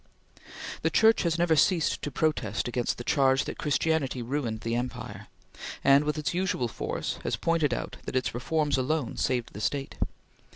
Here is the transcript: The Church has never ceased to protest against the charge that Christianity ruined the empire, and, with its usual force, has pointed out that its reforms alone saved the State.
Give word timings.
The 0.81 0.89
Church 0.89 1.21
has 1.21 1.37
never 1.37 1.55
ceased 1.55 2.01
to 2.01 2.09
protest 2.09 2.67
against 2.67 2.97
the 2.97 3.03
charge 3.03 3.45
that 3.45 3.59
Christianity 3.59 4.23
ruined 4.23 4.61
the 4.61 4.73
empire, 4.73 5.27
and, 5.83 6.05
with 6.05 6.17
its 6.17 6.33
usual 6.33 6.67
force, 6.67 7.19
has 7.23 7.35
pointed 7.35 7.71
out 7.71 7.97
that 8.07 8.15
its 8.15 8.33
reforms 8.33 8.79
alone 8.79 9.15
saved 9.17 9.53
the 9.53 9.61
State. 9.61 9.97